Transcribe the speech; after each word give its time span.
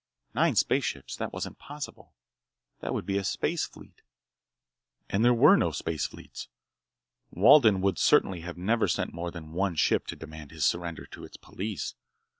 Nine 0.33 0.55
spaceships? 0.55 1.15
That 1.17 1.31
wasn't 1.31 1.59
possible! 1.59 2.15
That 2.79 2.91
would 2.95 3.05
be 3.05 3.19
a 3.19 3.23
space 3.23 3.67
fleet! 3.67 4.01
And 5.11 5.23
there 5.23 5.31
were 5.31 5.55
no 5.55 5.69
space 5.69 6.07
fleets! 6.07 6.47
Walden 7.29 7.81
would 7.81 7.99
certainly 7.99 8.41
have 8.41 8.57
never 8.57 8.87
sent 8.87 9.13
more 9.13 9.29
than 9.29 9.53
one 9.53 9.75
ship 9.75 10.07
to 10.07 10.15
demand 10.15 10.49
his 10.49 10.65
surrender 10.65 11.05
to 11.05 11.23
its 11.23 11.37
police. 11.37 11.93